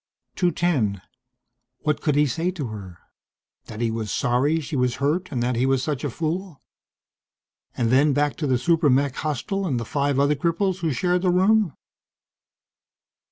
210. 0.35 0.99
What 1.81 2.01
could 2.01 2.15
he 2.15 2.25
say 2.25 2.49
to 2.49 2.69
her? 2.69 2.97
That 3.67 3.81
he 3.81 3.91
was 3.91 4.11
sorry 4.11 4.59
she 4.59 4.75
was 4.75 4.95
hurt 4.95 5.31
and 5.31 5.43
that 5.43 5.55
he 5.55 5.67
was 5.67 5.83
such 5.83 6.03
a 6.03 6.09
fool? 6.09 6.59
And 7.77 7.91
then 7.91 8.11
back 8.11 8.35
to 8.37 8.47
the 8.47 8.57
super 8.57 8.89
mech 8.89 9.13
hostel 9.17 9.67
and 9.67 9.79
the 9.79 9.85
five 9.85 10.17
other 10.19 10.33
cripples 10.33 10.77
who 10.79 10.91
shared 10.91 11.21
the 11.21 11.29
room? 11.29 11.75